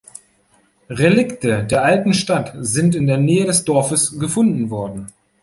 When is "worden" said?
4.71-5.09